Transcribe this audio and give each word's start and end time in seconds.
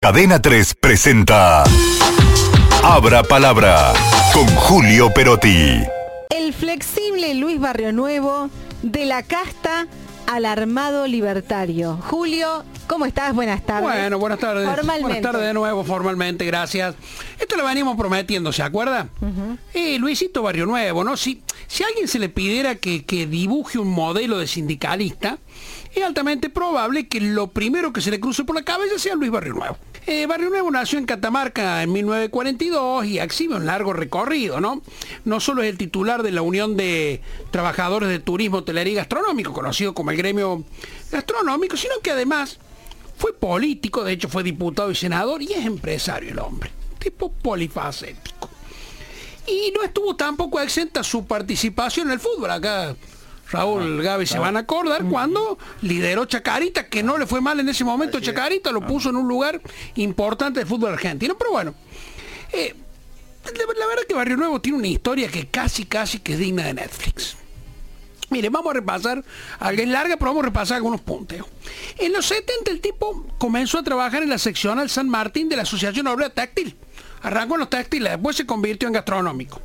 Cadena 0.00 0.40
3 0.40 0.76
presenta 0.76 1.64
Abra 2.84 3.24
Palabra 3.24 3.92
con 4.32 4.46
Julio 4.46 5.12
Perotti. 5.12 5.82
El 6.30 6.54
flexible 6.54 7.34
Luis 7.34 7.58
Barrio 7.58 7.92
Nuevo, 7.92 8.48
de 8.82 9.06
la 9.06 9.24
casta 9.24 9.88
al 10.28 10.44
armado 10.44 11.08
libertario. 11.08 11.98
Julio, 12.00 12.62
¿cómo 12.86 13.06
estás? 13.06 13.34
Buenas 13.34 13.66
tardes. 13.66 13.90
Bueno, 13.90 14.20
buenas 14.20 14.38
tardes. 14.38 14.68
Formalmente. 14.68 15.02
Buenas 15.02 15.22
tardes 15.22 15.46
de 15.48 15.54
nuevo, 15.54 15.82
formalmente, 15.82 16.44
gracias. 16.44 16.94
Esto 17.40 17.56
lo 17.56 17.64
venimos 17.64 17.96
prometiendo, 17.96 18.52
¿se 18.52 18.62
acuerda? 18.62 19.08
Eh, 19.74 19.98
Luisito 19.98 20.42
Barrio 20.42 20.66
Nuevo, 20.66 21.02
¿no? 21.02 21.16
Si, 21.16 21.42
si 21.66 21.82
a 21.82 21.88
alguien 21.88 22.06
se 22.06 22.20
le 22.20 22.28
pidiera 22.28 22.76
que, 22.76 23.04
que 23.04 23.26
dibuje 23.26 23.80
un 23.80 23.90
modelo 23.90 24.38
de 24.38 24.46
sindicalista, 24.46 25.38
es 25.92 26.04
altamente 26.04 26.50
probable 26.50 27.08
que 27.08 27.20
lo 27.20 27.48
primero 27.48 27.92
que 27.92 28.00
se 28.00 28.12
le 28.12 28.20
cruce 28.20 28.44
por 28.44 28.54
la 28.54 28.62
cabeza 28.62 28.96
sea 28.96 29.16
Luis 29.16 29.32
Barrio 29.32 29.54
Nuevo. 29.54 29.76
Eh, 30.10 30.24
Barrio 30.24 30.48
Nuevo 30.48 30.70
nació 30.70 30.98
en 30.98 31.04
Catamarca 31.04 31.82
en 31.82 31.92
1942 31.92 33.04
y 33.04 33.18
exhibe 33.18 33.56
un 33.56 33.66
largo 33.66 33.92
recorrido, 33.92 34.58
¿no? 34.58 34.80
No 35.26 35.38
solo 35.38 35.62
es 35.62 35.68
el 35.68 35.76
titular 35.76 36.22
de 36.22 36.32
la 36.32 36.40
Unión 36.40 36.78
de 36.78 37.20
Trabajadores 37.50 38.08
de 38.08 38.18
Turismo, 38.18 38.56
Hotelería 38.56 38.94
y 38.94 38.96
Gastronómico, 38.96 39.52
conocido 39.52 39.92
como 39.92 40.10
el 40.10 40.16
gremio 40.16 40.64
gastronómico, 41.12 41.76
sino 41.76 41.96
que 42.02 42.12
además 42.12 42.58
fue 43.18 43.34
político, 43.34 44.02
de 44.02 44.12
hecho 44.12 44.30
fue 44.30 44.42
diputado 44.42 44.90
y 44.90 44.94
senador 44.94 45.42
y 45.42 45.52
es 45.52 45.66
empresario 45.66 46.30
el 46.30 46.38
hombre, 46.38 46.70
tipo 46.98 47.30
polifacético. 47.30 48.48
Y 49.46 49.72
no 49.72 49.82
estuvo 49.82 50.16
tampoco 50.16 50.58
exenta 50.58 51.04
su 51.04 51.26
participación 51.26 52.06
en 52.06 52.14
el 52.14 52.20
fútbol. 52.20 52.50
Acá 52.50 52.96
Raúl 53.50 54.02
Gaby 54.02 54.26
se 54.26 54.38
van 54.38 54.56
a 54.56 54.60
acordar 54.60 55.04
cuando 55.04 55.58
lideró 55.82 56.26
Chacarita, 56.26 56.88
que 56.88 57.02
no 57.02 57.16
le 57.16 57.26
fue 57.26 57.40
mal 57.40 57.58
en 57.60 57.68
ese 57.68 57.84
momento 57.84 58.20
Chacarita, 58.20 58.70
lo 58.72 58.86
puso 58.86 59.10
en 59.10 59.16
un 59.16 59.26
lugar 59.26 59.60
importante 59.96 60.60
del 60.60 60.68
fútbol 60.68 60.92
argentino. 60.92 61.36
Pero 61.38 61.52
bueno, 61.52 61.74
eh, 62.52 62.74
la, 63.44 63.86
verdad 63.86 64.02
que 64.06 64.14
Barrio 64.14 64.36
Nuevo 64.36 64.60
tiene 64.60 64.78
una 64.78 64.88
historia 64.88 65.28
que 65.28 65.46
casi, 65.46 65.86
casi 65.86 66.18
que 66.18 66.34
es 66.34 66.38
digna 66.38 66.64
de 66.64 66.74
Netflix. 66.74 67.36
Mire, 68.30 68.50
vamos 68.50 68.70
a 68.72 68.74
repasar, 68.74 69.24
algo 69.58 69.82
es 69.82 69.88
larga, 69.88 70.18
pero 70.18 70.32
vamos 70.32 70.42
a 70.42 70.46
repasar 70.46 70.76
algunos 70.76 71.00
punteos. 71.00 71.46
En 71.96 72.12
los 72.12 72.26
70 72.26 72.70
el 72.70 72.80
tipo 72.82 73.26
comenzó 73.38 73.78
a 73.78 73.82
trabajar 73.82 74.22
en 74.22 74.28
la 74.28 74.36
seccional 74.36 74.90
San 74.90 75.08
Martín 75.08 75.48
de 75.48 75.56
la 75.56 75.62
Asociación 75.62 76.06
Obrera 76.08 76.34
Táctil. 76.34 76.76
Arrancó 77.22 77.54
en 77.54 77.60
los 77.60 77.70
táctiles, 77.70 78.12
después 78.12 78.36
se 78.36 78.44
convirtió 78.44 78.86
en 78.86 78.94
gastronómico. 78.94 79.62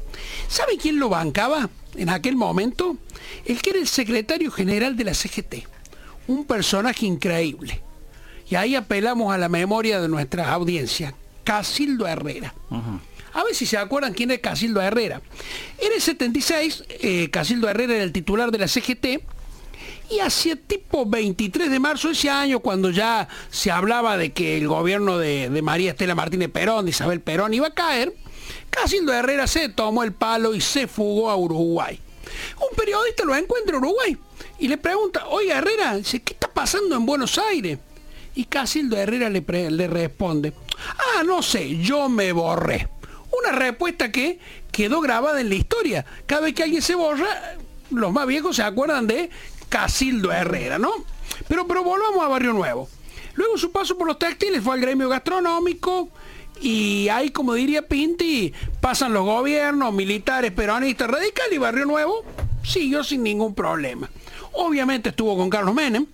¿Sabe 0.48 0.78
quién 0.78 0.98
lo 0.98 1.10
bancaba 1.10 1.70
en 1.96 2.10
aquel 2.10 2.36
momento? 2.36 2.98
El 3.46 3.62
que 3.62 3.72
era 3.72 3.80
el 3.80 3.88
secretario 3.88 4.52
general 4.52 4.96
de 4.96 5.04
la 5.04 5.14
CGT. 5.14 5.68
Un 6.28 6.46
personaje 6.46 7.06
increíble. 7.06 7.82
Y 8.50 8.56
ahí 8.56 8.76
apelamos 8.76 9.34
a 9.34 9.38
la 9.38 9.50
memoria 9.50 10.02
de 10.02 10.08
nuestra 10.08 10.54
audiencia. 10.54 11.14
Casildo 11.44 12.08
Herrera. 12.08 12.54
A 13.34 13.44
ver 13.44 13.56
si 13.56 13.66
se 13.66 13.78
acuerdan 13.78 14.14
quién 14.14 14.32
es 14.32 14.40
Casildo 14.40 14.82
Herrera. 14.82 15.22
En 15.80 15.92
el 15.92 16.02
76, 16.02 16.84
eh, 16.90 17.30
Casildo 17.30 17.68
Herrera 17.68 17.96
era 17.96 18.04
el 18.04 18.12
titular 18.12 18.52
de 18.52 18.60
la 18.60 18.68
CGT 18.68 19.24
y 20.10 20.20
hacia 20.20 20.56
tipo 20.56 21.06
23 21.06 21.72
de 21.72 21.80
marzo 21.80 22.10
de 22.10 22.14
ese 22.14 22.30
año, 22.30 22.60
cuando 22.60 22.92
ya 22.92 23.28
se 23.50 23.72
hablaba 23.72 24.18
de 24.18 24.32
que 24.32 24.58
el 24.58 24.68
gobierno 24.68 25.18
de, 25.18 25.50
de 25.50 25.62
María 25.62 25.92
Estela 25.92 26.14
Martínez 26.14 26.50
Perón, 26.50 26.86
de 26.86 26.92
Isabel 26.92 27.22
Perón, 27.22 27.54
iba 27.54 27.68
a 27.68 27.74
caer, 27.74 28.14
Casildo 28.74 29.14
Herrera 29.14 29.48
se 29.48 29.70
tomó 29.70 30.04
el 30.04 30.14
palo 30.14 30.54
y 30.54 30.62
se 30.62 30.88
fugó 30.88 31.30
a 31.30 31.36
Uruguay. 31.36 32.00
Un 32.58 32.76
periodista 32.76 33.24
lo 33.24 33.36
encuentra 33.36 33.78
en 33.78 33.84
Uruguay 33.84 34.18
y 34.60 34.68
le 34.68 34.78
pregunta, 34.78 35.28
oiga 35.28 35.60
Herrera, 35.60 36.00
¿qué 36.02 36.34
está 36.34 36.52
pasando 36.52 36.96
en 36.96 37.06
Buenos 37.06 37.38
Aires? 37.38 37.80
Y 38.36 38.46
Casildo 38.46 38.98
Herrera 38.98 39.30
le 39.30 39.88
responde, 39.88 40.54
ah, 40.98 41.24
no 41.24 41.44
sé, 41.44 41.78
yo 41.78 42.10
me 42.10 42.32
borré. 42.32 42.90
Una 43.32 43.52
respuesta 43.52 44.12
que 44.12 44.40
quedó 44.72 45.02
grabada 45.02 45.42
en 45.42 45.50
la 45.50 45.56
historia. 45.56 46.06
Cada 46.26 46.42
vez 46.42 46.54
que 46.54 46.64
alguien 46.64 46.82
se 46.82 46.96
borra, 46.96 47.58
los 47.90 48.12
más 48.12 48.26
viejos 48.28 48.56
se 48.56 48.64
acuerdan 48.64 49.08
de 49.08 49.30
Casildo 49.70 50.32
Herrera, 50.32 50.80
¿no? 50.80 50.92
Pero, 51.48 51.68
pero 51.68 51.84
volvamos 51.84 52.24
a 52.24 52.28
Barrio 52.28 52.54
Nuevo. 52.54 52.90
Luego 53.36 53.58
su 53.58 53.72
paso 53.72 53.98
por 53.98 54.08
los 54.08 54.20
textiles 54.20 54.64
fue 54.64 54.76
al 54.76 54.82
gremio 54.82 55.10
gastronómico 55.10 56.10
y 56.64 57.10
ahí, 57.10 57.30
como 57.30 57.56
diría 57.56 57.86
Pinti, 57.90 58.54
pasan 58.80 59.12
los 59.12 59.26
gobiernos, 59.26 59.94
militares, 59.94 60.54
peronistas, 60.54 61.10
radicales 61.10 61.54
y 61.54 61.58
Barrio 61.58 61.86
Nuevo 61.86 62.24
siguió 62.64 63.04
sin 63.04 63.22
ningún 63.22 63.54
problema. 63.54 64.10
Obviamente 64.54 65.10
estuvo 65.10 65.36
con 65.36 65.50
Carlos 65.50 65.76
Menem, 65.76 66.06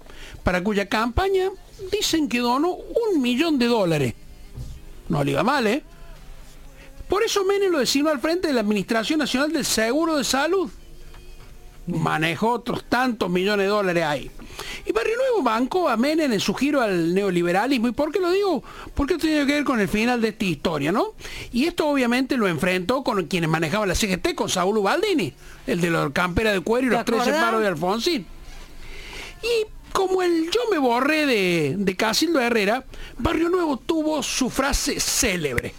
para 0.44 0.64
cuya 0.64 0.90
campaña 0.90 1.52
dicen 1.92 2.28
que 2.28 2.40
donó 2.40 2.72
un 2.72 3.22
millón 3.22 3.60
de 3.60 3.68
dólares. 3.68 4.16
No 5.08 5.24
le 5.24 5.32
iba 5.32 5.44
mal, 5.44 5.68
¿eh? 5.68 5.84
Por 7.08 7.22
eso 7.22 7.46
Menem 7.46 7.72
lo 7.72 7.78
designó 7.78 8.10
al 8.10 8.20
frente 8.20 8.48
de 8.48 8.54
la 8.56 8.62
Administración 8.62 9.20
Nacional 9.20 9.54
del 9.54 9.66
Seguro 9.66 10.18
de 10.18 10.24
Salud. 10.24 10.72
Manejó 11.86 12.54
otros 12.54 12.86
tantos 12.86 13.30
millones 13.30 13.66
de 13.66 13.70
dólares 13.70 14.04
ahí. 14.04 14.32
Y 14.88 14.92
Barrio 14.94 15.16
Bancó 15.42 15.90
a 15.90 15.98
Menem 15.98 16.32
en 16.32 16.40
su 16.40 16.54
giro 16.54 16.82
al 16.82 17.14
neoliberalismo. 17.14 17.88
¿Y 17.88 17.92
por 17.92 18.12
qué 18.12 18.20
lo 18.20 18.32
digo? 18.32 18.64
Porque 18.94 19.14
esto 19.14 19.28
tiene 19.28 19.46
que 19.46 19.54
ver 19.54 19.64
con 19.64 19.80
el 19.80 19.88
final 19.88 20.22
de 20.22 20.30
esta 20.30 20.46
historia, 20.46 20.92
¿no? 20.92 21.14
Y 21.52 21.66
esto 21.66 21.88
obviamente 21.88 22.38
lo 22.38 22.48
enfrentó 22.48 23.04
con 23.04 23.26
quienes 23.28 23.50
manejaban 23.50 23.88
la 23.88 23.96
CGT, 23.96 24.36
con 24.36 24.50
Saúl 24.50 24.78
Ubaldini, 24.78 25.34
el 25.68 25.82
de 25.82 25.90
los 25.90 26.12
camperas 26.12 26.54
de 26.54 26.62
cuero 26.62 26.88
y 26.88 26.90
¿Te 26.90 26.96
los 26.96 27.06
tres 27.24 27.36
paros 27.36 27.62
de 27.62 27.68
Alfonsín. 27.68 28.26
Y 29.42 29.68
como 29.94 30.22
el 30.22 30.50
yo 30.52 30.62
me 30.72 30.78
borré 30.78 31.26
de, 31.26 31.76
de 31.78 31.96
Casildo 31.96 32.40
Herrera, 32.40 32.86
Barrio 33.18 33.50
Nuevo 33.50 33.78
tuvo 33.78 34.22
su 34.24 34.50
frase 34.50 35.00
célebre. 35.00 35.74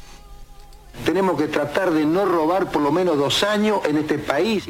Tenemos 1.04 1.38
que 1.38 1.48
tratar 1.48 1.90
de 1.92 2.04
no 2.04 2.24
robar 2.26 2.70
por 2.70 2.82
lo 2.82 2.92
menos 2.92 3.16
dos 3.16 3.42
años 3.42 3.80
en 3.86 3.96
este 3.96 4.18
país. 4.18 4.68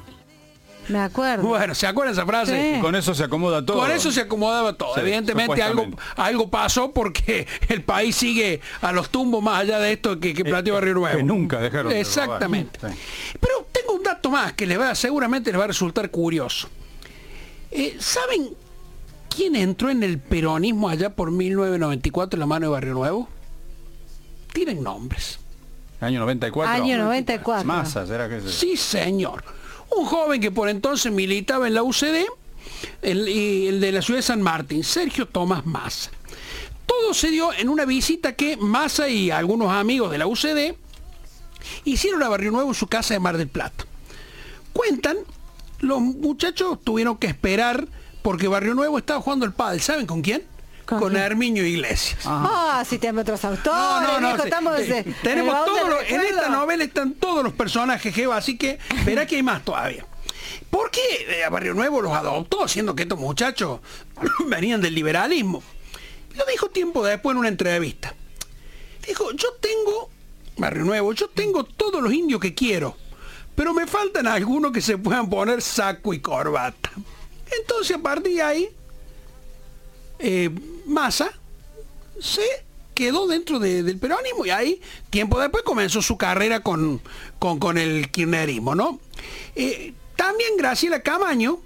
Me 0.90 0.98
acuerdo. 0.98 1.46
Bueno, 1.46 1.74
¿se 1.74 1.86
acuerdan 1.86 2.14
esa 2.14 2.26
frase? 2.26 2.74
Sí. 2.74 2.80
Con 2.80 2.94
eso 2.96 3.14
se 3.14 3.24
acomoda 3.24 3.64
todo. 3.64 3.78
Con 3.78 3.90
eso 3.90 4.10
se 4.10 4.22
acomodaba 4.22 4.72
todo. 4.72 4.94
Sí, 4.94 5.00
Evidentemente 5.00 5.62
algo, 5.62 5.86
algo 6.16 6.50
pasó 6.50 6.92
porque 6.92 7.46
el 7.68 7.82
país 7.82 8.16
sigue 8.16 8.60
a 8.80 8.92
los 8.92 9.10
tumbos 9.10 9.42
más 9.42 9.60
allá 9.60 9.78
de 9.78 9.92
esto 9.92 10.18
que, 10.18 10.34
que 10.34 10.44
planteó 10.44 10.74
Barrio 10.74 10.94
Nuevo. 10.94 11.16
que 11.16 11.22
nunca 11.22 11.60
dejaron 11.60 11.92
de. 11.92 12.00
Exactamente. 12.00 12.78
Sí. 12.80 12.94
Pero 13.38 13.66
tengo 13.72 13.94
un 13.94 14.02
dato 14.02 14.30
más 14.30 14.52
que 14.54 14.66
les 14.66 14.78
va, 14.80 14.94
seguramente 14.94 15.50
les 15.52 15.60
va 15.60 15.64
a 15.64 15.68
resultar 15.68 16.10
curioso. 16.10 16.68
Eh, 17.70 17.96
¿Saben 18.00 18.50
quién 19.28 19.54
entró 19.54 19.90
en 19.90 20.02
el 20.02 20.18
peronismo 20.18 20.88
allá 20.88 21.10
por 21.10 21.30
1994 21.30 22.36
en 22.36 22.40
la 22.40 22.46
mano 22.46 22.66
de 22.66 22.72
Barrio 22.72 22.94
Nuevo? 22.94 23.28
Tienen 24.52 24.82
nombres. 24.82 25.38
Año 26.00 26.18
94. 26.20 26.82
Año 26.82 26.98
94. 26.98 27.64
Massa, 27.64 28.06
¿será 28.06 28.28
que 28.28 28.38
es? 28.38 28.44
Sí, 28.50 28.76
señor. 28.76 29.44
Un 29.96 30.06
joven 30.06 30.40
que 30.40 30.50
por 30.50 30.68
entonces 30.68 31.12
militaba 31.12 31.66
en 31.66 31.74
la 31.74 31.82
UCD, 31.82 32.26
el, 33.02 33.80
de 33.80 33.92
la 33.92 34.02
ciudad 34.02 34.18
de 34.18 34.22
San 34.22 34.42
Martín, 34.42 34.84
Sergio 34.84 35.26
Tomás 35.26 35.66
Massa. 35.66 36.10
Todo 36.86 37.14
se 37.14 37.30
dio 37.30 37.52
en 37.52 37.68
una 37.68 37.84
visita 37.84 38.34
que 38.34 38.56
Massa 38.56 39.08
y 39.08 39.30
algunos 39.30 39.70
amigos 39.72 40.10
de 40.10 40.18
la 40.18 40.26
UCD 40.26 40.74
hicieron 41.84 42.22
a 42.22 42.28
Barrio 42.28 42.50
Nuevo 42.50 42.70
en 42.70 42.74
su 42.74 42.86
casa 42.86 43.14
de 43.14 43.20
Mar 43.20 43.36
del 43.36 43.48
Plata. 43.48 43.84
Cuentan, 44.72 45.16
los 45.80 46.00
muchachos 46.00 46.78
tuvieron 46.82 47.16
que 47.16 47.26
esperar 47.26 47.86
porque 48.22 48.48
Barrio 48.48 48.74
Nuevo 48.74 48.98
estaba 48.98 49.20
jugando 49.20 49.46
el 49.46 49.52
pádel. 49.52 49.80
¿Saben 49.80 50.06
con 50.06 50.22
quién? 50.22 50.42
¿Con? 50.98 51.16
Herminio 51.16 51.64
Iglesias. 51.64 52.20
Ah, 52.24 52.84
si 52.88 52.98
tenemos 52.98 53.22
otros 53.22 53.44
autores. 53.44 53.78
No, 53.78 54.20
no, 54.20 54.36
no. 54.36 54.44
estamos 54.44 54.78
Eh, 54.80 55.04
tenemos 55.22 55.64
todos 55.64 55.88
los- 55.88 56.02
en 56.10 56.20
esta 56.20 56.48
novela 56.48 56.84
están 56.84 57.14
todos 57.14 57.42
los 57.44 57.52
personajes, 57.52 58.14
Jeva, 58.14 58.36
así 58.36 58.56
que 58.58 58.78
verá 59.04 59.26
que 59.26 59.36
hay 59.36 59.42
más 59.42 59.64
todavía. 59.64 60.04
¿Por 60.70 60.90
qué 60.90 61.00
eh, 61.28 61.44
a 61.44 61.50
Barrio 61.50 61.74
Nuevo 61.74 62.00
los 62.00 62.12
adoptó, 62.12 62.66
siendo 62.68 62.94
que 62.94 63.02
estos 63.04 63.18
muchachos 63.18 63.80
venían 64.46 64.80
del 64.80 64.94
liberalismo? 64.94 65.62
Lo 66.36 66.44
dijo 66.46 66.68
tiempo 66.70 67.04
después 67.04 67.34
en 67.34 67.38
una 67.38 67.48
entrevista. 67.48 68.14
Dijo, 69.06 69.32
yo 69.32 69.48
tengo, 69.60 70.10
Barrio 70.58 70.84
Nuevo, 70.84 71.12
yo 71.12 71.28
tengo 71.28 71.64
todos 71.64 72.02
los 72.02 72.12
indios 72.12 72.40
que 72.40 72.54
quiero, 72.54 72.96
pero 73.56 73.74
me 73.74 73.86
faltan 73.86 74.26
algunos 74.26 74.72
que 74.72 74.80
se 74.80 74.96
puedan 74.98 75.28
poner 75.28 75.60
saco 75.62 76.14
y 76.14 76.20
corbata. 76.20 76.90
Entonces 77.60 77.96
a 77.96 78.00
partir 78.00 78.36
de 78.36 78.42
ahí, 78.42 78.68
eh, 80.20 80.50
Massa 80.86 81.30
se 82.20 82.42
quedó 82.94 83.26
dentro 83.26 83.58
de- 83.58 83.82
del 83.82 83.98
peronismo 83.98 84.44
y 84.44 84.50
ahí, 84.50 84.80
tiempo 85.08 85.40
después, 85.40 85.62
comenzó 85.64 86.02
su 86.02 86.16
carrera 86.18 86.60
con, 86.60 87.00
con, 87.38 87.78
el 87.78 88.10
kirchnerismo, 88.10 88.74
¿no? 88.74 89.00
Eh, 89.56 89.94
también 90.16 90.56
Graciela 90.58 91.00
Camaño, 91.00 91.60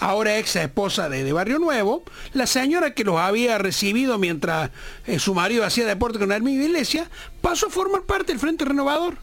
ahora 0.00 0.38
ex 0.38 0.56
esposa 0.56 1.08
de, 1.08 1.32
Barrio 1.32 1.58
Nuevo, 1.60 2.02
la 2.32 2.46
señora 2.48 2.92
que 2.94 3.04
los 3.04 3.18
había 3.18 3.58
recibido 3.58 4.18
mientras 4.18 4.70
eh, 5.06 5.18
su 5.20 5.34
marido 5.34 5.64
hacía 5.64 5.86
deporte 5.86 6.18
con 6.18 6.32
Hermínio 6.32 6.64
Iglesias, 6.64 7.08
pasó 7.40 7.68
a 7.68 7.70
formar 7.70 8.02
parte 8.02 8.32
del 8.32 8.40
Frente 8.40 8.64
Renovador. 8.64 9.16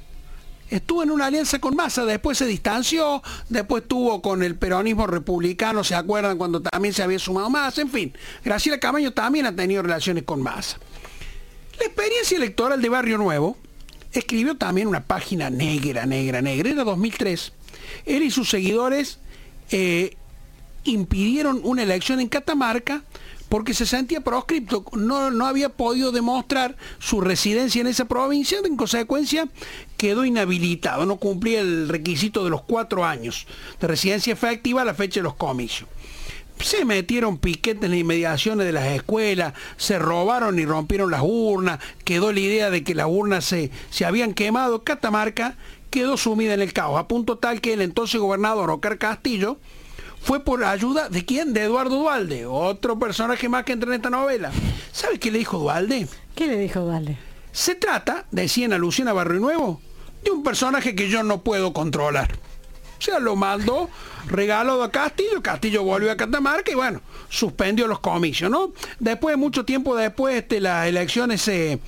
Estuvo 0.69 1.03
en 1.03 1.11
una 1.11 1.27
alianza 1.27 1.59
con 1.59 1.75
Massa, 1.75 2.03
después 2.05 2.37
se 2.37 2.45
distanció, 2.45 3.23
después 3.47 3.87
tuvo 3.87 4.21
con 4.21 4.43
el 4.43 4.55
peronismo 4.55 5.07
republicano, 5.07 5.83
¿se 5.83 5.95
acuerdan 5.95 6.37
cuando 6.37 6.61
también 6.61 6.93
se 6.93 7.03
había 7.03 7.19
sumado 7.19 7.49
Massa? 7.49 7.81
En 7.81 7.89
fin, 7.89 8.13
Graciela 8.43 8.79
Camaño 8.79 9.13
también 9.13 9.45
ha 9.45 9.55
tenido 9.55 9.81
relaciones 9.81 10.23
con 10.23 10.41
Massa. 10.41 10.77
La 11.79 11.85
experiencia 11.85 12.37
electoral 12.37 12.81
de 12.81 12.89
Barrio 12.89 13.17
Nuevo 13.17 13.55
escribió 14.11 14.55
también 14.55 14.87
una 14.87 15.03
página 15.03 15.49
negra, 15.49 16.05
negra, 16.05 16.41
negra. 16.41 16.69
Era 16.69 16.83
2003. 16.83 17.53
Él 18.05 18.23
y 18.23 18.31
sus 18.31 18.49
seguidores 18.49 19.19
eh, 19.71 20.15
impidieron 20.83 21.61
una 21.63 21.83
elección 21.83 22.19
en 22.19 22.27
Catamarca 22.27 23.03
porque 23.49 23.73
se 23.73 23.85
sentía 23.85 24.21
proscripto, 24.21 24.83
no, 24.93 25.31
no 25.31 25.45
había 25.45 25.69
podido 25.69 26.11
demostrar 26.11 26.75
su 26.99 27.21
residencia 27.21 27.81
en 27.81 27.87
esa 27.87 28.05
provincia, 28.05 28.59
en 28.63 28.75
consecuencia 28.75 29.47
quedó 29.97 30.25
inhabilitado, 30.25 31.05
no 31.05 31.17
cumplía 31.17 31.61
el 31.61 31.89
requisito 31.89 32.43
de 32.43 32.49
los 32.49 32.61
cuatro 32.63 33.05
años 33.05 33.47
de 33.79 33.87
residencia 33.87 34.33
efectiva 34.33 34.81
a 34.81 34.85
la 34.85 34.93
fecha 34.93 35.19
de 35.19 35.23
los 35.23 35.35
comicios. 35.35 35.89
Se 36.59 36.85
metieron 36.85 37.37
piquetes 37.37 37.83
en 37.83 37.91
las 37.91 37.99
inmediaciones 37.99 38.65
de 38.65 38.73
las 38.73 38.87
escuelas, 38.87 39.53
se 39.77 39.99
robaron 39.99 40.57
y 40.57 40.65
rompieron 40.65 41.11
las 41.11 41.21
urnas, 41.23 41.79
quedó 42.03 42.31
la 42.31 42.39
idea 42.39 42.69
de 42.71 42.83
que 42.83 42.95
las 42.95 43.05
urnas 43.07 43.45
se, 43.45 43.69
se 43.91 44.05
habían 44.05 44.33
quemado. 44.33 44.83
Catamarca 44.83 45.55
quedó 45.91 46.17
sumida 46.17 46.55
en 46.55 46.61
el 46.61 46.73
caos, 46.73 46.99
a 46.99 47.07
punto 47.07 47.37
tal 47.37 47.61
que 47.61 47.73
el 47.73 47.81
entonces 47.81 48.19
gobernador 48.19 48.71
Ocar 48.71 48.97
Castillo 48.97 49.59
fue 50.21 50.43
por 50.43 50.63
ayuda 50.63 51.09
de 51.09 51.25
quién? 51.25 51.53
De 51.53 51.63
Eduardo 51.63 51.97
Dualde, 51.97 52.45
otro 52.45 52.99
personaje 52.99 53.49
más 53.49 53.63
que 53.63 53.73
entra 53.73 53.89
en 53.89 53.95
esta 53.95 54.09
novela. 54.09 54.51
¿Sabe 54.91 55.19
qué 55.19 55.31
le 55.31 55.39
dijo 55.39 55.57
Dualde? 55.57 56.07
¿Qué 56.35 56.47
le 56.47 56.57
dijo 56.57 56.81
Dualde? 56.81 57.17
Se 57.51 57.75
trata, 57.75 58.25
decía 58.31 58.65
en 58.65 58.73
alusión 58.73 59.07
a 59.07 59.13
Barrio 59.13 59.39
Nuevo, 59.39 59.81
de 60.23 60.31
un 60.31 60.43
personaje 60.43 60.95
que 60.95 61.09
yo 61.09 61.23
no 61.23 61.41
puedo 61.43 61.73
controlar. 61.73 62.31
O 62.97 63.01
sea, 63.01 63.19
lo 63.19 63.35
mandó, 63.35 63.89
regaló 64.27 64.81
a 64.81 64.91
Castillo, 64.91 65.41
Castillo 65.41 65.83
volvió 65.83 66.11
a 66.11 66.17
Catamarca 66.17 66.71
y 66.71 66.75
bueno, 66.75 67.01
suspendió 67.29 67.87
los 67.87 67.99
comicios, 67.99 68.49
¿no? 68.49 68.73
Después, 68.99 69.37
mucho 69.37 69.65
tiempo 69.65 69.95
después, 69.95 70.35
este, 70.35 70.59
las 70.59 70.87
elecciones 70.87 71.41
se, 71.41 71.79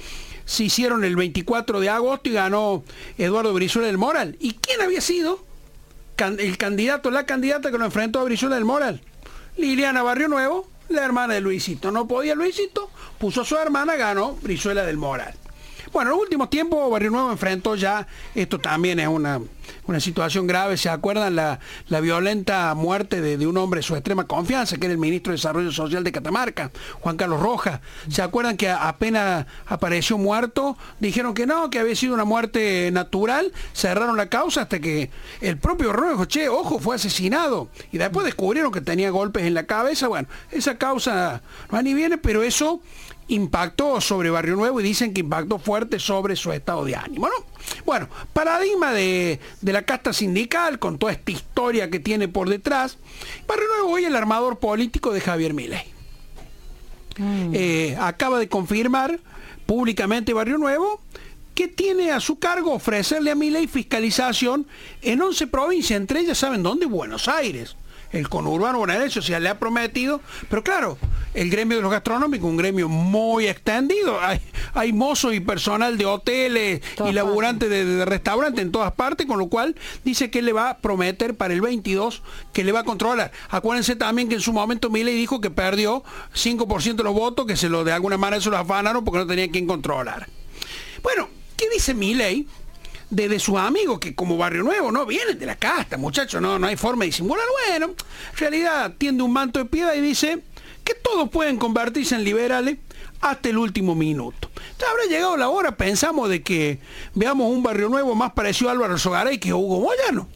se 0.46 0.64
hicieron 0.64 1.04
el 1.04 1.16
24 1.16 1.80
de 1.80 1.90
agosto 1.90 2.30
y 2.30 2.34
ganó 2.34 2.84
Eduardo 3.18 3.54
Brizuela 3.54 3.88
del 3.88 3.98
Moral. 3.98 4.38
¿Y 4.40 4.54
quién 4.54 4.82
había 4.82 5.02
sido? 5.02 5.49
El 6.20 6.58
candidato, 6.58 7.12
la 7.12 7.26
candidata 7.26 7.72
que 7.72 7.78
lo 7.78 7.86
enfrentó 7.86 8.20
a 8.20 8.24
Brizuela 8.24 8.56
del 8.56 8.66
Moral. 8.66 9.02
Liliana 9.58 10.04
Barrio 10.04 10.28
Nuevo, 10.28 10.68
la 10.90 11.04
hermana 11.04 11.34
de 11.34 11.42
Luisito. 11.42 11.92
No 11.92 12.08
podía 12.08 12.36
Luisito, 12.36 12.90
puso 13.18 13.42
a 13.42 13.46
su 13.46 13.58
hermana, 13.58 13.96
ganó 13.96 14.36
Brizuela 14.42 14.84
del 14.86 14.98
Moral. 14.98 15.34
Bueno, 15.92 16.12
en 16.12 16.18
los 16.18 16.24
últimos 16.24 16.50
tiempos 16.50 16.90
Barrio 16.92 17.10
Nuevo 17.10 17.32
enfrentó 17.32 17.76
ya, 17.76 18.06
esto 18.36 18.60
también 18.60 19.00
es 19.00 19.08
una, 19.08 19.42
una 19.88 20.00
situación 20.00 20.46
grave, 20.46 20.78
¿se 20.78 20.88
acuerdan 20.88 21.36
la, 21.36 21.60
la 21.88 22.00
violenta 22.00 22.74
muerte 22.76 23.22
de, 23.22 23.48
un 23.48 23.58
hombre 23.58 23.80
de 23.80 23.84
su 23.84 23.96
extrema 23.96 24.28
confianza, 24.28 24.78
que 24.78 24.86
era 24.86 24.94
el 24.94 25.00
ministro 25.00 25.32
de 25.32 25.38
Desarrollo 25.38 25.72
Social 25.72 26.04
de 26.04 26.12
Catamarca, 26.12 26.72
Juan 27.00 27.18
Carlos 27.18 27.40
Rojas? 27.40 27.82
¿Se 28.08 28.22
acuerdan 28.22 28.56
que 28.56 28.70
apenas 28.70 29.48
apareció 29.66 30.20
muerto, 30.20 30.78
dijeron 31.00 31.34
que 31.34 31.48
no, 31.48 31.72
que 31.72 31.80
había 31.80 31.96
sido 31.96 32.14
una 32.14 32.26
muerte 32.26 32.92
natural, 32.92 33.52
cerraron 33.74 34.16
la 34.16 34.30
causa 34.30 34.62
hasta 34.62 34.80
que 34.80 35.10
el 35.42 35.58
propio 35.58 35.92
Rojas 35.92 36.28
che, 36.28 36.50
ojo, 36.50 36.78
fue 36.78 36.98
asesinado, 36.98 37.70
y 37.92 37.98
después 37.98 38.26
descubrieron 38.26 38.72
que 38.72 38.82
tenía 38.82 39.10
golpes 39.10 39.44
en 39.44 39.56
la 39.56 39.64
cabeza, 39.64 40.08
bueno, 40.08 40.28
esa 40.52 40.78
causa 40.78 41.42
no 41.70 41.78
va 41.78 41.82
ni 41.82 41.96
viene, 41.96 42.20
pero 42.20 42.44
eso 42.44 42.80
impactó 43.30 44.02
sobre 44.02 44.30
Barrio 44.30 44.56
Nuevo 44.56 44.80
y 44.80 44.84
dicen 44.84 45.14
que 45.14 45.22
impactó 45.22 45.60
fuerte 45.60 46.00
sobre 46.00 46.36
su 46.36 46.52
estado 46.52 46.84
de 46.84 46.96
ánimo. 46.96 47.28
¿no? 47.28 47.46
Bueno, 47.86 48.10
paradigma 48.34 48.92
de, 48.92 49.40
la 49.62 49.84
casta 49.84 50.14
sindical, 50.14 50.80
con 50.80 50.98
toda 50.98 51.14
esta 51.14 51.32
historia 51.32 51.90
que 51.90 52.00
tiene 52.00 52.28
por 52.28 52.50
detrás, 52.50 52.98
Barrio 53.48 53.68
Nuevo 53.68 53.92
hoy 53.92 54.06
el 54.06 54.16
armador 54.16 54.60
político 54.60 55.14
de 55.14 55.22
Javier 55.22 55.54
Milei. 55.54 55.86
Mm. 57.18 57.52
Eh, 57.54 57.98
acaba 58.00 58.40
de 58.40 58.50
confirmar 58.50 59.20
públicamente 59.66 60.34
Barrio 60.34 60.58
Nuevo 60.58 61.02
que 61.54 61.68
tiene 61.68 62.12
a 62.12 62.22
su 62.22 62.40
cargo 62.40 62.72
ofrecerle 62.72 63.32
a 63.32 63.36
Milei 63.36 63.68
fiscalización 63.68 64.66
en 65.02 65.22
11 65.22 65.48
provincias, 65.48 66.00
entre 66.00 66.22
ellas, 66.22 66.38
¿saben 66.38 66.64
dónde? 66.64 66.86
Buenos 66.86 67.28
Aires 67.28 67.76
el 68.12 68.30
conurbano 68.30 68.80
bonaerense, 68.80 69.20
o 69.20 69.22
sea, 69.22 69.40
le 69.40 69.50
ha 69.50 69.60
prometido, 69.60 70.22
pero 70.50 70.64
claro, 70.64 70.98
el 71.34 71.50
gremio 71.50 71.78
de 71.78 71.84
los 71.84 71.92
gastronómicos, 71.92 72.50
un 72.50 72.58
gremio 72.58 72.90
muy 72.90 73.48
extendido, 73.48 74.20
hay, 74.20 74.42
hay 74.74 74.94
mozos 74.94 75.34
y 75.34 75.40
personal 75.40 75.98
de 75.98 76.06
hoteles 76.06 76.82
y 77.06 77.12
laburantes 77.12 77.70
de, 77.70 78.06
restaurantes 78.06 78.64
en 78.64 78.72
todas 78.72 78.94
partes, 78.94 79.28
con 79.28 79.38
lo 79.38 79.48
cual 79.48 79.76
dice 80.04 80.32
que 80.32 80.42
le 80.42 80.54
va 80.54 80.72
a 80.72 80.78
prometer 80.80 81.36
para 81.36 81.54
el 81.54 81.62
22 81.62 82.24
que 82.54 82.64
le 82.64 82.72
va 82.72 82.80
a 82.80 82.84
controlar. 82.84 83.32
Acuérdense 83.50 83.96
también 83.96 84.30
que 84.30 84.36
en 84.36 84.42
su 84.42 84.54
momento 84.54 84.90
Milei 84.90 85.16
dijo 85.16 85.40
que 85.40 85.52
perdió 85.52 86.04
5% 86.34 86.96
de 86.96 87.04
los 87.04 87.14
votos, 87.14 87.46
que 87.46 87.56
se 87.56 87.70
lo 87.70 87.84
de 87.84 87.92
alguna 87.92 88.18
manera 88.18 88.42
se 88.42 88.50
los 88.50 88.60
afanaron 88.60 89.06
porque 89.06 89.20
no 89.20 89.28
tenía 89.28 89.50
quien 89.50 89.68
controlar. 89.68 90.28
Bueno, 91.04 91.30
¿qué 91.56 91.70
dice 91.70 91.94
Milei? 91.94 92.48
De, 93.10 93.40
sus 93.40 93.58
amigos 93.58 94.00
que 94.00 94.16
como 94.16 94.38
Barrio 94.38 94.64
Nuevo, 94.64 94.92
¿no? 94.92 95.06
Vienen 95.06 95.40
de 95.40 95.46
la 95.46 95.56
casta, 95.56 95.98
muchachos, 95.98 96.42
no, 96.42 96.60
no 96.60 96.68
hay 96.68 96.78
forma 96.78 97.04
de 97.04 97.08
disimular. 97.08 97.46
Bueno, 97.68 97.88
en 97.88 98.38
realidad 98.38 98.94
tiende 98.98 99.24
un 99.24 99.34
manto 99.34 99.60
de 99.60 99.66
piedra 99.66 99.96
y 99.96 100.02
dice 100.02 100.44
que 100.84 100.94
todos 100.94 101.30
pueden 101.30 101.58
convertirse 101.58 102.16
en 102.16 102.24
liberales 102.24 102.78
hasta 103.22 103.50
el 103.50 103.58
último 103.58 103.96
minuto. 103.96 104.50
Ya 104.80 104.90
habrá 104.90 105.04
llegado 105.06 105.38
la 105.38 105.50
hora, 105.50 105.76
pensamos, 105.76 106.30
de 106.30 106.42
que 106.42 106.80
veamos 107.16 107.52
un 107.52 107.64
barrio 107.64 107.90
nuevo 107.90 108.16
más 108.16 108.32
parecido 108.34 108.70
a 108.70 108.74
Álvaro 108.74 108.98
Sogaray 108.98 109.40
que 109.40 109.54
Hugo 109.54 109.82
Moyano. 109.82 110.28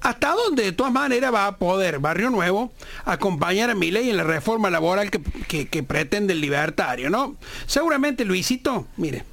¿Hasta 0.00 0.30
dónde 0.30 0.62
de 0.62 0.72
todas 0.72 0.92
maneras 0.92 1.32
va 1.32 1.46
a 1.46 1.58
poder 1.58 1.98
Barrio 1.98 2.30
Nuevo 2.30 2.72
acompañar 3.04 3.68
a 3.68 3.74
mi 3.74 3.90
ley 3.90 4.08
en 4.08 4.16
la 4.16 4.24
reforma 4.24 4.70
laboral 4.70 5.10
que, 5.10 5.68
que 5.68 5.82
pretende 5.82 6.32
el 6.32 6.40
libertario? 6.40 7.10
¿no? 7.10 7.36
Seguramente 7.66 8.24
Luisito, 8.24 8.86
mire, 8.96 9.24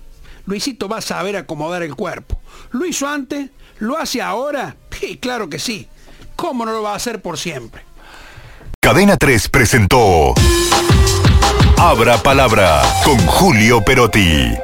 Luisito 0.47 0.88
va 0.88 0.97
a 0.97 1.01
saber 1.01 1.35
acomodar 1.35 1.83
el 1.83 1.94
cuerpo. 1.94 2.39
¿Lo 2.71 2.85
hizo 2.85 3.07
antes? 3.07 3.51
¿Lo 3.77 3.97
hace 3.97 4.21
ahora? 4.21 4.75
Sí, 4.97 5.19
claro 5.19 5.47
que 5.47 5.59
sí. 5.59 5.88
¿Cómo 6.35 6.65
no 6.65 6.71
lo 6.71 6.81
va 6.81 6.94
a 6.94 6.95
hacer 6.95 7.21
por 7.21 7.38
siempre? 7.38 7.83
Cadena 8.81 9.15
3 9.15 9.49
presentó 9.49 10.33
Abra 11.77 12.17
Palabra 12.23 12.81
con 13.03 13.19
Julio 13.27 13.85
Perotti. 13.85 14.57